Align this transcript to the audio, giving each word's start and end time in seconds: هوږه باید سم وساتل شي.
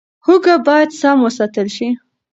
هوږه 0.25 0.55
باید 0.67 0.89
سم 0.99 1.17
وساتل 1.25 1.67
شي. 1.75 1.89